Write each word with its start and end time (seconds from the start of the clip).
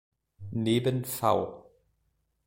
Neben 0.49 1.03
„V. 1.05 1.69